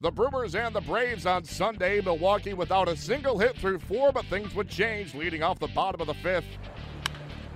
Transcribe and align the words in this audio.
The 0.00 0.12
Brewers 0.12 0.54
and 0.54 0.72
the 0.72 0.80
Braves 0.80 1.26
on 1.26 1.42
Sunday. 1.42 2.00
Milwaukee 2.00 2.54
without 2.54 2.86
a 2.86 2.96
single 2.96 3.36
hit 3.36 3.56
through 3.56 3.80
four, 3.80 4.12
but 4.12 4.24
things 4.26 4.54
would 4.54 4.68
change 4.68 5.12
leading 5.12 5.42
off 5.42 5.58
the 5.58 5.66
bottom 5.66 6.00
of 6.00 6.06
the 6.06 6.14
fifth. 6.14 6.46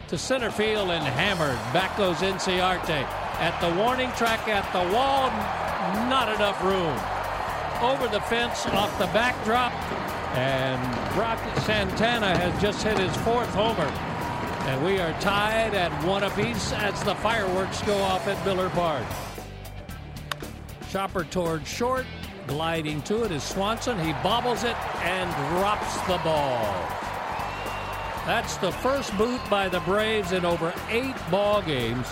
To 0.09 0.19
center 0.19 0.51
field 0.51 0.91
and 0.91 1.05
hammered. 1.05 1.55
Back 1.73 1.97
goes 1.97 2.17
Inciarte. 2.17 3.07
At 3.39 3.57
the 3.61 3.73
warning 3.81 4.11
track, 4.17 4.49
at 4.49 4.67
the 4.73 4.93
wall, 4.93 5.31
not 6.11 6.35
enough 6.35 6.61
room. 6.65 6.99
Over 7.81 8.09
the 8.09 8.21
fence, 8.23 8.67
off 8.67 8.99
the 8.99 9.07
backdrop, 9.07 9.73
and 10.37 11.15
Brock 11.15 11.39
Santana 11.61 12.37
has 12.37 12.61
just 12.61 12.83
hit 12.83 12.99
his 12.99 13.17
fourth 13.19 13.51
homer. 13.51 13.87
And 14.69 14.85
we 14.85 14.99
are 14.99 15.13
tied 15.21 15.75
at 15.75 15.93
one 16.05 16.25
apiece 16.25 16.73
as 16.73 17.01
the 17.05 17.15
fireworks 17.15 17.81
go 17.83 17.97
off 17.99 18.27
at 18.27 18.45
Miller 18.45 18.69
Park. 18.71 19.07
Chopper 20.91 21.25
towards 21.25 21.69
short, 21.69 22.05
gliding 22.47 23.03
to 23.03 23.25
it 23.25 23.33
is 23.33 23.43
Swanson. 23.43 23.99
He 24.05 24.13
bobbles 24.23 24.65
it 24.65 24.77
and 25.03 25.31
drops 25.57 25.95
the 26.03 26.19
ball. 26.25 26.63
That's 28.27 28.57
the 28.59 28.71
first 28.71 29.17
boot 29.19 29.41
by 29.51 29.69
the 29.69 29.81
Braves 29.81 30.33
in 30.33 30.45
over 30.45 30.73
eight 30.89 31.17
ball 31.31 31.61
games. 31.63 32.07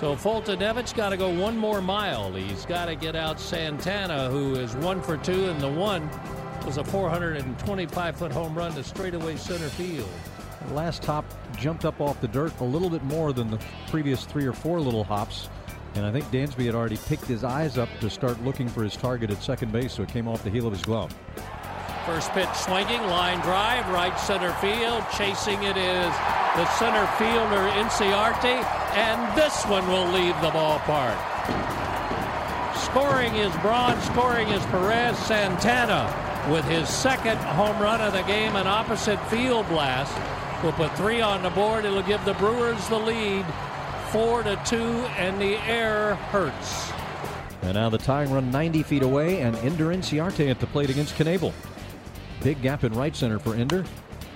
So 0.00 0.16
Foltynewicz 0.16 0.94
got 0.94 1.10
to 1.10 1.16
go 1.16 1.28
one 1.28 1.56
more 1.56 1.80
mile. 1.80 2.32
He's 2.32 2.66
got 2.66 2.86
to 2.86 2.94
get 2.94 3.14
out 3.14 3.38
Santana, 3.38 4.28
who 4.30 4.54
is 4.54 4.74
one 4.76 5.00
for 5.02 5.16
two, 5.16 5.50
and 5.50 5.60
the 5.60 5.70
one 5.70 6.08
was 6.66 6.78
a 6.78 6.84
425 6.84 8.16
foot 8.16 8.32
home 8.32 8.54
run 8.54 8.72
to 8.74 8.82
straightaway 8.82 9.36
center 9.36 9.68
field. 9.68 10.08
Last 10.72 11.04
hop 11.04 11.24
jumped 11.56 11.84
up 11.84 12.00
off 12.00 12.20
the 12.20 12.28
dirt 12.28 12.58
a 12.60 12.64
little 12.64 12.88
bit 12.88 13.04
more 13.04 13.32
than 13.32 13.50
the 13.50 13.60
previous 13.88 14.24
three 14.24 14.46
or 14.46 14.52
four 14.52 14.80
little 14.80 15.04
hops. 15.04 15.48
And 15.94 16.04
I 16.04 16.10
think 16.10 16.24
Dansby 16.26 16.66
had 16.66 16.74
already 16.74 16.96
picked 16.96 17.26
his 17.26 17.44
eyes 17.44 17.78
up 17.78 17.88
to 18.00 18.10
start 18.10 18.42
looking 18.42 18.68
for 18.68 18.82
his 18.82 18.96
target 18.96 19.30
at 19.30 19.42
second 19.42 19.70
base, 19.72 19.92
so 19.92 20.02
it 20.02 20.08
came 20.08 20.26
off 20.26 20.42
the 20.42 20.50
heel 20.50 20.66
of 20.66 20.72
his 20.72 20.82
glove. 20.82 21.14
First 22.04 22.32
pitch 22.32 22.52
swinging, 22.54 23.00
line 23.06 23.40
drive, 23.40 23.88
right 23.88 24.18
center 24.18 24.52
field. 24.54 25.04
Chasing 25.16 25.62
it 25.62 25.76
is 25.76 26.12
the 26.56 26.66
center 26.76 27.06
fielder 27.16 27.68
Inciarte, 27.80 28.62
and 28.94 29.38
this 29.38 29.64
one 29.64 29.86
will 29.88 30.06
leave 30.12 30.34
the 30.42 30.50
ballpark. 30.50 31.16
Scoring 32.76 33.34
is 33.36 33.54
Braun, 33.62 33.98
scoring 34.02 34.48
is 34.48 34.64
Perez 34.66 35.16
Santana 35.18 36.12
with 36.50 36.64
his 36.66 36.88
second 36.88 37.38
home 37.38 37.80
run 37.80 38.00
of 38.00 38.12
the 38.12 38.22
game, 38.22 38.54
an 38.56 38.66
opposite 38.66 39.18
field 39.28 39.66
blast. 39.68 40.14
We'll 40.62 40.72
put 40.72 40.94
three 40.96 41.20
on 41.20 41.42
the 41.42 41.50
board. 41.50 41.84
It'll 41.84 42.02
give 42.02 42.24
the 42.24 42.34
Brewers 42.34 42.86
the 42.88 42.98
lead, 42.98 43.46
four 44.14 44.44
to 44.44 44.54
two, 44.64 44.76
and 45.16 45.40
the 45.40 45.56
air 45.68 46.14
hurts. 46.14 46.92
And 47.62 47.74
now 47.74 47.88
the 47.88 47.98
tying 47.98 48.30
run 48.30 48.48
90 48.48 48.84
feet 48.84 49.02
away, 49.02 49.40
and 49.40 49.56
Ender 49.56 49.86
Inciarte 49.86 50.48
at 50.48 50.60
the 50.60 50.68
plate 50.68 50.88
against 50.88 51.16
Knebel. 51.16 51.52
Big 52.40 52.62
gap 52.62 52.84
in 52.84 52.92
right 52.92 53.16
center 53.16 53.40
for 53.40 53.56
Ender. 53.56 53.84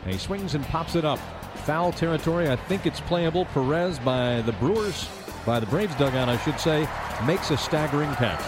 And 0.02 0.12
he 0.12 0.18
swings 0.18 0.56
and 0.56 0.64
pops 0.64 0.96
it 0.96 1.04
up. 1.04 1.20
Foul 1.64 1.92
territory. 1.92 2.50
I 2.50 2.56
think 2.56 2.86
it's 2.86 3.00
playable. 3.02 3.44
Perez 3.44 4.00
by 4.00 4.40
the 4.40 4.52
Brewers, 4.54 5.08
by 5.46 5.60
the 5.60 5.66
Braves 5.66 5.94
dugout, 5.94 6.28
I 6.28 6.38
should 6.38 6.58
say, 6.58 6.88
makes 7.24 7.52
a 7.52 7.56
staggering 7.56 8.12
catch. 8.14 8.42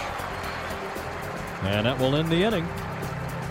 And 1.63 1.85
that 1.85 1.97
will 1.97 2.13
end 2.17 2.27
the 2.27 2.43
inning. 2.43 2.67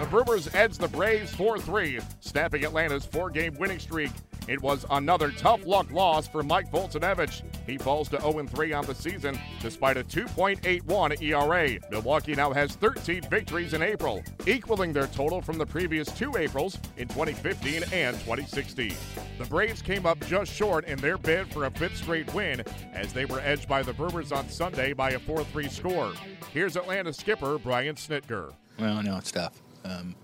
The 0.00 0.06
Brewers 0.06 0.54
edge 0.54 0.76
the 0.76 0.88
Braves 0.88 1.34
4 1.34 1.58
3, 1.58 2.00
snapping 2.20 2.62
Atlanta's 2.62 3.06
four 3.06 3.30
game 3.30 3.56
winning 3.58 3.78
streak. 3.78 4.10
It 4.48 4.60
was 4.60 4.84
another 4.90 5.30
tough 5.30 5.64
luck 5.66 5.90
loss 5.92 6.26
for 6.26 6.42
Mike 6.42 6.70
Foltynewicz. 6.70 7.42
He 7.66 7.78
falls 7.78 8.08
to 8.08 8.20
0 8.20 8.46
3 8.46 8.72
on 8.72 8.86
the 8.86 8.94
season 8.94 9.38
despite 9.60 9.96
a 9.96 10.04
2.81 10.04 11.22
ERA. 11.22 11.78
Milwaukee 11.90 12.34
now 12.34 12.52
has 12.52 12.74
13 12.76 13.22
victories 13.30 13.74
in 13.74 13.82
April, 13.82 14.22
equaling 14.46 14.92
their 14.92 15.06
total 15.08 15.40
from 15.40 15.58
the 15.58 15.66
previous 15.66 16.10
two 16.12 16.36
Aprils 16.36 16.78
in 16.96 17.08
2015 17.08 17.84
and 17.92 18.16
2016. 18.20 18.94
The 19.38 19.44
Braves 19.44 19.82
came 19.82 20.06
up 20.06 20.18
just 20.26 20.52
short 20.52 20.84
in 20.86 20.98
their 20.98 21.18
bid 21.18 21.52
for 21.52 21.66
a 21.66 21.70
fifth 21.70 21.96
straight 21.96 22.32
win 22.34 22.62
as 22.92 23.12
they 23.12 23.24
were 23.24 23.40
edged 23.40 23.68
by 23.68 23.82
the 23.82 23.92
Brewers 23.92 24.32
on 24.32 24.48
Sunday 24.48 24.92
by 24.92 25.10
a 25.10 25.18
4 25.18 25.44
3 25.44 25.68
score. 25.68 26.12
Here's 26.52 26.76
Atlanta 26.76 27.12
skipper 27.12 27.58
Brian 27.58 27.94
Snitker. 27.94 28.52
Well, 28.78 29.02
know 29.02 29.16
it's 29.16 29.30
tough. 29.30 29.62
Um, 29.84 30.14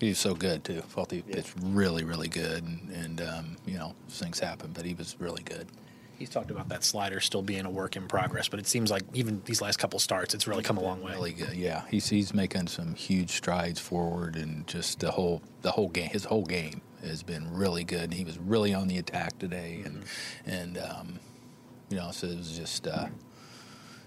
he's 0.00 0.18
so 0.18 0.34
good 0.34 0.64
too. 0.64 0.82
Folty 0.82 1.22
yeah. 1.26 1.36
pitched 1.36 1.54
really, 1.62 2.04
really 2.04 2.28
good, 2.28 2.64
and, 2.64 2.90
and 2.90 3.20
um, 3.20 3.56
you 3.66 3.78
know 3.78 3.94
things 4.08 4.38
happen, 4.38 4.70
but 4.72 4.84
he 4.84 4.94
was 4.94 5.16
really 5.18 5.42
good. 5.42 5.66
He's 6.18 6.30
talked 6.30 6.50
about 6.50 6.70
that 6.70 6.82
slider 6.82 7.20
still 7.20 7.42
being 7.42 7.66
a 7.66 7.70
work 7.70 7.94
in 7.94 8.08
progress, 8.08 8.48
but 8.48 8.58
it 8.58 8.66
seems 8.66 8.90
like 8.90 9.02
even 9.12 9.42
these 9.44 9.60
last 9.60 9.78
couple 9.78 9.98
starts, 9.98 10.32
it's 10.32 10.46
really 10.46 10.62
come 10.62 10.78
a 10.78 10.82
long 10.82 11.02
way. 11.02 11.12
Really 11.12 11.32
good, 11.32 11.54
yeah. 11.54 11.82
He's 11.90 12.08
he's 12.08 12.32
making 12.32 12.68
some 12.68 12.94
huge 12.94 13.30
strides 13.30 13.80
forward, 13.80 14.36
and 14.36 14.66
just 14.66 15.00
the 15.00 15.10
whole 15.10 15.42
the 15.62 15.72
whole 15.72 15.88
game, 15.88 16.08
his 16.08 16.24
whole 16.24 16.44
game 16.44 16.80
has 17.02 17.22
been 17.22 17.52
really 17.52 17.84
good. 17.84 18.14
He 18.14 18.24
was 18.24 18.38
really 18.38 18.72
on 18.74 18.88
the 18.88 18.98
attack 18.98 19.38
today, 19.38 19.82
and 19.84 20.02
mm-hmm. 20.02 20.50
and 20.50 20.78
um, 20.78 21.20
you 21.90 21.96
know, 21.96 22.10
so 22.10 22.26
it 22.26 22.38
was 22.38 22.56
just 22.56 22.86
uh, 22.86 23.06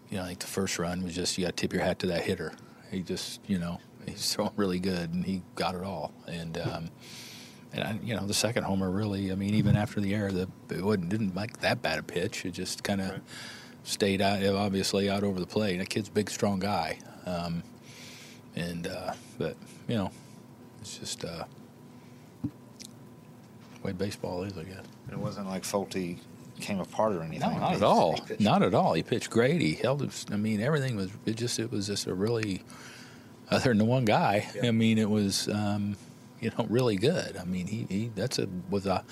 you 0.09 0.17
know, 0.17 0.23
I 0.23 0.27
think 0.27 0.39
the 0.39 0.47
first 0.47 0.79
run 0.79 1.03
was 1.03 1.13
just 1.15 1.37
you 1.37 1.45
got 1.45 1.55
to 1.55 1.61
tip 1.61 1.73
your 1.73 1.83
hat 1.83 1.99
to 1.99 2.07
that 2.07 2.21
hitter. 2.21 2.53
He 2.91 3.01
just 3.01 3.39
you 3.47 3.59
know 3.59 3.79
he's 4.15 4.33
throwing 4.33 4.51
really 4.55 4.79
good, 4.79 5.13
and 5.13 5.25
he 5.25 5.41
got 5.55 5.75
it 5.75 5.83
all. 5.83 6.11
And 6.27 6.57
um, 6.57 6.89
and 7.73 7.83
I, 7.83 7.99
you 8.03 8.15
know, 8.15 8.25
the 8.25 8.33
second 8.33 8.63
homer 8.63 8.89
really, 8.89 9.31
I 9.31 9.35
mean, 9.35 9.53
even 9.53 9.75
after 9.75 9.99
the 10.01 10.13
error, 10.13 10.31
the 10.31 10.47
it 10.69 10.83
wasn't 10.83 11.09
didn't 11.09 11.35
make 11.35 11.59
that 11.59 11.81
bad 11.81 11.99
a 11.99 12.03
pitch. 12.03 12.45
It 12.45 12.51
just 12.51 12.83
kind 12.83 13.01
of 13.01 13.09
right. 13.11 13.21
stayed 13.83 14.21
out, 14.21 14.43
obviously 14.43 15.09
out 15.09 15.23
over 15.23 15.39
the 15.39 15.47
plate. 15.47 15.77
That 15.77 15.89
kid's 15.89 16.09
a 16.09 16.11
big, 16.11 16.29
strong 16.29 16.59
guy, 16.59 16.99
um, 17.25 17.63
and 18.55 18.87
uh, 18.87 19.13
but 19.37 19.55
you 19.87 19.95
know, 19.95 20.11
it's 20.81 20.97
just 20.97 21.25
uh, 21.25 21.43
the 22.43 22.49
way 23.83 23.91
baseball 23.91 24.43
is, 24.43 24.57
I 24.57 24.63
guess. 24.63 24.85
It 25.11 25.17
wasn't 25.17 25.47
like 25.47 25.63
Folty 25.63 26.17
came 26.59 26.79
apart 26.79 27.15
or 27.15 27.21
anything. 27.21 27.51
No, 27.51 27.59
not 27.59 27.75
at 27.75 27.83
all. 27.83 28.19
Not 28.39 28.63
at 28.63 28.73
all. 28.73 28.93
He 28.93 29.03
pitched 29.03 29.29
great. 29.29 29.61
He 29.61 29.73
held. 29.73 30.01
His, 30.01 30.25
I 30.31 30.37
mean, 30.37 30.61
everything 30.61 30.95
was. 30.95 31.11
It 31.25 31.35
just. 31.35 31.59
It 31.59 31.71
was 31.71 31.87
just 31.87 32.07
a 32.07 32.13
really 32.13 32.63
other 33.51 33.69
than 33.69 33.77
the 33.77 33.85
one 33.85 34.05
guy. 34.05 34.47
Yeah. 34.55 34.67
I 34.67 34.71
mean, 34.71 34.97
it 34.97 35.09
was 35.09 35.47
um, 35.49 35.95
you 36.39 36.51
know 36.57 36.65
really 36.69 36.95
good. 36.95 37.37
I 37.37 37.45
mean, 37.45 37.67
he, 37.67 37.85
he 37.89 38.11
that's 38.15 38.39
a 38.39 38.47
was 38.69 38.85
a 38.85 39.03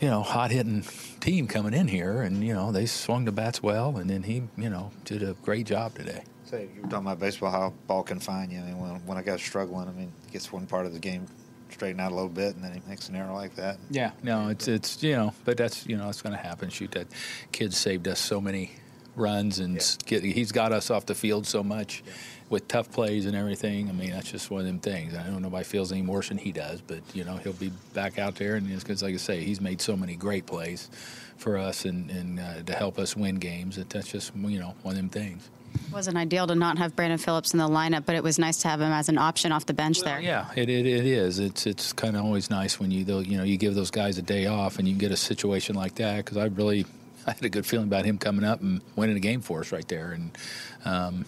you 0.00 0.08
know 0.08 0.22
hot 0.22 0.50
hitting 0.50 0.84
team 1.20 1.46
coming 1.46 1.74
in 1.74 1.88
here, 1.88 2.22
and 2.22 2.44
you 2.44 2.54
know 2.54 2.72
they 2.72 2.86
swung 2.86 3.24
the 3.24 3.32
bats 3.32 3.62
well, 3.62 3.96
and 3.96 4.08
then 4.08 4.22
he 4.22 4.42
you 4.56 4.70
know 4.70 4.90
did 5.04 5.22
a 5.22 5.34
great 5.42 5.66
job 5.66 5.94
today. 5.94 6.22
Say 6.44 6.68
you 6.74 6.82
were 6.82 6.88
talking 6.88 7.06
about 7.06 7.20
baseball, 7.20 7.50
how 7.50 7.72
ball 7.86 8.02
can 8.02 8.20
find 8.20 8.52
you. 8.52 8.58
I 8.58 8.62
mean, 8.62 8.78
when 8.78 9.06
when 9.06 9.18
I 9.18 9.22
got 9.22 9.40
struggling, 9.40 9.88
I 9.88 9.92
mean, 9.92 10.12
gets 10.32 10.52
one 10.52 10.66
part 10.66 10.86
of 10.86 10.92
the 10.92 11.00
game 11.00 11.26
straighten 11.70 12.00
out 12.00 12.12
a 12.12 12.14
little 12.14 12.30
bit, 12.30 12.54
and 12.54 12.62
then 12.62 12.72
he 12.72 12.80
makes 12.88 13.08
an 13.08 13.16
error 13.16 13.32
like 13.32 13.56
that. 13.56 13.78
Yeah, 13.90 14.12
no, 14.22 14.48
it's 14.48 14.68
it's 14.68 15.02
you 15.02 15.16
know, 15.16 15.32
but 15.44 15.56
that's 15.56 15.86
you 15.86 15.96
know 15.96 16.08
it's 16.08 16.22
going 16.22 16.36
to 16.36 16.42
happen. 16.42 16.70
Shoot, 16.70 16.92
that 16.92 17.08
kid 17.52 17.74
saved 17.74 18.06
us 18.08 18.20
so 18.20 18.40
many 18.40 18.72
runs, 19.16 19.58
and 19.58 19.76
yeah. 19.76 20.06
get, 20.06 20.22
he's 20.24 20.52
got 20.52 20.72
us 20.72 20.90
off 20.90 21.06
the 21.06 21.14
field 21.14 21.46
so 21.46 21.62
much. 21.62 22.02
Yeah 22.06 22.12
with 22.50 22.68
tough 22.68 22.90
plays 22.92 23.26
and 23.26 23.36
everything. 23.36 23.88
I 23.88 23.92
mean, 23.92 24.10
that's 24.10 24.30
just 24.30 24.50
one 24.50 24.60
of 24.60 24.66
them 24.66 24.78
things. 24.78 25.14
I 25.14 25.22
don't 25.22 25.32
know 25.32 25.36
if 25.36 25.42
nobody 25.42 25.64
feels 25.64 25.92
any 25.92 26.02
worse 26.02 26.28
than 26.28 26.38
he 26.38 26.52
does, 26.52 26.80
but 26.80 27.00
you 27.14 27.24
know 27.24 27.36
he'll 27.36 27.52
be 27.52 27.72
back 27.94 28.18
out 28.18 28.36
there, 28.36 28.56
and 28.56 28.68
because 28.68 29.02
like 29.02 29.14
I 29.14 29.18
say, 29.18 29.44
he's 29.44 29.60
made 29.60 29.80
so 29.80 29.96
many 29.96 30.16
great 30.16 30.46
plays 30.46 30.88
for 31.36 31.58
us 31.58 31.84
and, 31.84 32.10
and 32.10 32.38
uh, 32.38 32.62
to 32.62 32.74
help 32.74 32.98
us 32.98 33.16
win 33.16 33.36
games. 33.36 33.76
That 33.76 33.90
that's 33.90 34.10
just 34.10 34.34
you 34.36 34.60
know 34.60 34.74
one 34.82 34.92
of 34.92 34.98
them 34.98 35.08
things. 35.08 35.48
It 35.74 35.92
wasn't 35.92 36.16
ideal 36.16 36.46
to 36.46 36.54
not 36.54 36.78
have 36.78 36.94
Brandon 36.94 37.18
Phillips 37.18 37.52
in 37.52 37.58
the 37.58 37.68
lineup, 37.68 38.06
but 38.06 38.14
it 38.14 38.22
was 38.22 38.38
nice 38.38 38.58
to 38.58 38.68
have 38.68 38.80
him 38.80 38.92
as 38.92 39.08
an 39.08 39.18
option 39.18 39.50
off 39.50 39.66
the 39.66 39.74
bench 39.74 39.98
well, 39.98 40.14
there. 40.14 40.20
Yeah, 40.20 40.48
it, 40.54 40.68
it, 40.68 40.86
it 40.86 41.04
is. 41.04 41.40
It's 41.40 41.66
it's 41.66 41.92
kind 41.92 42.16
of 42.16 42.24
always 42.24 42.50
nice 42.50 42.78
when 42.78 42.90
you 42.90 43.04
you 43.22 43.36
know 43.38 43.44
you 43.44 43.56
give 43.56 43.74
those 43.74 43.90
guys 43.90 44.18
a 44.18 44.22
day 44.22 44.46
off 44.46 44.78
and 44.78 44.86
you 44.86 44.94
get 44.94 45.10
a 45.10 45.16
situation 45.16 45.74
like 45.74 45.96
that 45.96 46.18
because 46.18 46.36
I 46.36 46.46
really 46.46 46.86
I 47.26 47.32
had 47.32 47.44
a 47.44 47.48
good 47.48 47.66
feeling 47.66 47.88
about 47.88 48.04
him 48.04 48.18
coming 48.18 48.44
up 48.44 48.60
and 48.60 48.82
winning 48.96 49.16
a 49.16 49.20
game 49.20 49.40
for 49.40 49.60
us 49.60 49.72
right 49.72 49.88
there 49.88 50.12
and. 50.12 50.36
Um, 50.84 51.24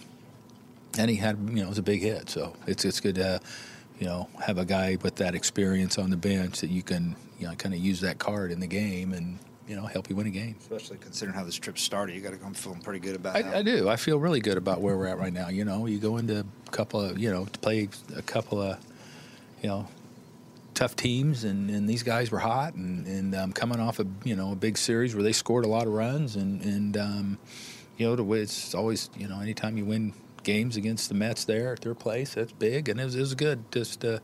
and 0.97 1.09
he 1.09 1.17
had 1.17 1.37
you 1.49 1.57
know 1.57 1.63
it 1.63 1.69
was 1.69 1.77
a 1.77 1.83
big 1.83 2.01
hit. 2.01 2.29
So 2.29 2.55
it's 2.65 2.85
it's 2.85 2.99
good 2.99 3.15
to 3.15 3.39
you 3.99 4.07
know 4.07 4.29
have 4.43 4.57
a 4.57 4.65
guy 4.65 4.97
with 5.01 5.15
that 5.17 5.35
experience 5.35 5.97
on 5.97 6.09
the 6.09 6.17
bench 6.17 6.61
that 6.61 6.69
you 6.69 6.83
can 6.83 7.15
you 7.39 7.47
know 7.47 7.55
kind 7.55 7.73
of 7.73 7.79
use 7.79 8.01
that 8.01 8.19
card 8.19 8.51
in 8.51 8.59
the 8.59 8.67
game 8.67 9.13
and 9.13 9.39
you 9.67 9.75
know 9.75 9.85
help 9.85 10.09
you 10.09 10.15
win 10.15 10.27
a 10.27 10.31
game. 10.31 10.55
Especially 10.59 10.97
considering 10.97 11.37
how 11.37 11.43
this 11.43 11.55
trip 11.55 11.77
started, 11.77 12.15
you 12.15 12.21
got 12.21 12.31
to 12.31 12.37
come 12.37 12.53
feeling 12.53 12.81
pretty 12.81 12.99
good 12.99 13.15
about. 13.15 13.35
I, 13.35 13.59
I, 13.59 13.61
do. 13.61 13.89
I 13.89 13.97
feel 13.97 14.19
really 14.19 14.39
good 14.39 14.57
about 14.57 14.81
where 14.81 14.97
we're 14.97 15.07
at 15.07 15.19
right 15.19 15.33
now. 15.33 15.49
You 15.49 15.65
know, 15.65 15.85
you 15.85 15.99
go 15.99 16.17
into 16.17 16.39
a 16.39 16.71
couple 16.71 17.01
of 17.01 17.19
you 17.19 17.31
know 17.31 17.45
to 17.45 17.59
play 17.59 17.89
a 18.15 18.21
couple 18.21 18.61
of 18.61 18.77
you 19.61 19.69
know 19.69 19.87
tough 20.73 20.95
teams, 20.95 21.43
and, 21.43 21.71
and 21.71 21.89
these 21.89 22.03
guys 22.03 22.29
were 22.29 22.37
hot, 22.39 22.75
and, 22.75 23.07
and 23.07 23.33
um, 23.33 23.51
coming 23.51 23.79
off 23.79 23.99
a 23.99 24.05
you 24.23 24.35
know 24.35 24.51
a 24.51 24.55
big 24.55 24.77
series 24.77 25.15
where 25.15 25.23
they 25.23 25.33
scored 25.33 25.65
a 25.65 25.67
lot 25.67 25.87
of 25.87 25.93
runs, 25.93 26.35
and 26.35 26.61
and 26.63 26.97
um, 26.97 27.37
you 27.97 28.07
know 28.07 28.15
the 28.15 28.23
way 28.23 28.39
it's 28.39 28.73
always 28.73 29.09
you 29.17 29.27
know 29.27 29.39
anytime 29.41 29.77
you 29.77 29.85
win 29.85 30.13
games 30.47 30.77
against 30.77 31.09
the 31.09 31.15
Mets 31.15 31.43
there 31.43 31.73
at 31.73 31.81
their 31.81 31.93
place, 31.93 32.33
that's 32.33 32.53
big, 32.53 32.87
and 32.87 32.99
it 32.99 33.03
was, 33.03 33.15
it 33.15 33.19
was 33.19 33.35
good. 33.35 33.69
Just 33.71 34.03
uh, 34.03 34.19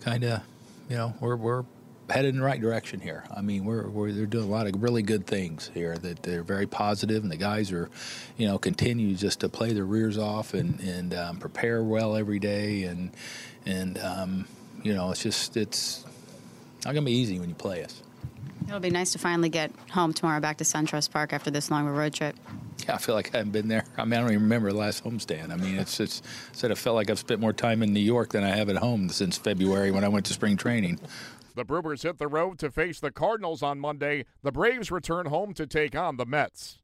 kind 0.00 0.24
of 0.24 0.42
you 0.90 0.96
know 0.96 1.14
we're 1.20 1.36
we're 1.36 1.64
headed 2.10 2.34
in 2.34 2.40
the 2.40 2.46
right 2.46 2.60
direction 2.60 3.00
here. 3.00 3.24
I 3.34 3.40
mean, 3.40 3.64
we're, 3.64 3.88
we're 3.88 4.12
they're 4.12 4.26
doing 4.26 4.44
a 4.44 4.50
lot 4.50 4.66
of 4.66 4.82
really 4.82 5.02
good 5.02 5.26
things 5.26 5.70
here. 5.72 5.96
That 5.96 6.24
they're 6.24 6.42
very 6.42 6.66
positive, 6.66 7.22
and 7.22 7.30
the 7.30 7.36
guys 7.36 7.70
are, 7.72 7.88
you 8.36 8.46
know, 8.48 8.58
continue 8.58 9.14
just 9.14 9.40
to 9.40 9.48
play 9.48 9.72
their 9.72 9.86
rears 9.86 10.18
off 10.18 10.52
and 10.52 10.80
and 10.80 11.14
um, 11.14 11.38
prepare 11.38 11.82
well 11.82 12.16
every 12.16 12.40
day, 12.40 12.82
and 12.82 13.12
and 13.64 13.98
um, 13.98 14.46
you 14.82 14.94
know, 14.94 15.12
it's 15.12 15.22
just 15.22 15.56
it's 15.56 16.04
not 16.84 16.92
gonna 16.92 17.06
be 17.06 17.12
easy 17.12 17.38
when 17.38 17.48
you 17.48 17.54
play 17.54 17.84
us. 17.84 18.02
It'll 18.66 18.80
be 18.80 18.90
nice 18.90 19.12
to 19.12 19.18
finally 19.18 19.48
get 19.48 19.70
home 19.92 20.12
tomorrow 20.12 20.40
back 20.40 20.56
to 20.56 20.64
SunTrust 20.64 21.12
Park 21.12 21.32
after 21.32 21.52
this 21.52 21.70
long 21.70 21.86
of 21.86 21.94
a 21.94 21.96
road 21.96 22.14
trip. 22.14 22.34
Yeah, 22.84 22.94
I 22.94 22.98
feel 22.98 23.14
like 23.14 23.34
I 23.34 23.38
haven't 23.38 23.52
been 23.52 23.68
there. 23.68 23.84
I 23.96 24.04
mean, 24.04 24.14
I 24.14 24.20
don't 24.22 24.30
even 24.30 24.42
remember 24.42 24.70
the 24.70 24.78
last 24.78 25.02
homestand. 25.04 25.50
I 25.50 25.56
mean, 25.56 25.76
it's 25.76 25.98
it's 25.98 26.22
said 26.52 26.70
it 26.70 26.78
felt 26.78 26.96
like 26.96 27.10
I've 27.10 27.18
spent 27.18 27.40
more 27.40 27.52
time 27.52 27.82
in 27.82 27.92
New 27.92 28.00
York 28.00 28.30
than 28.30 28.44
I 28.44 28.50
have 28.50 28.68
at 28.68 28.76
home 28.76 29.08
since 29.08 29.38
February 29.38 29.90
when 29.90 30.04
I 30.04 30.08
went 30.08 30.26
to 30.26 30.32
spring 30.32 30.56
training. 30.56 31.00
The 31.54 31.64
Brewers 31.64 32.02
hit 32.02 32.18
the 32.18 32.28
road 32.28 32.58
to 32.58 32.70
face 32.70 33.00
the 33.00 33.10
Cardinals 33.10 33.62
on 33.62 33.80
Monday. 33.80 34.26
The 34.42 34.52
Braves 34.52 34.90
return 34.90 35.26
home 35.26 35.54
to 35.54 35.66
take 35.66 35.96
on 35.96 36.18
the 36.18 36.26
Mets. 36.26 36.80